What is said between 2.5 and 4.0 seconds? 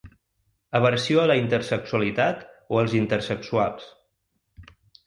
o als intersexuals.